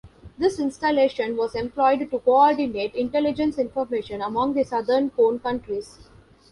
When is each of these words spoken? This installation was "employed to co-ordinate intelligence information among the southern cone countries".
This 0.35 0.59
installation 0.59 1.37
was 1.37 1.53
"employed 1.53 1.99
to 1.99 2.07
co-ordinate 2.17 2.95
intelligence 2.95 3.59
information 3.59 4.19
among 4.23 4.55
the 4.55 4.63
southern 4.63 5.11
cone 5.11 5.37
countries". 5.37 5.99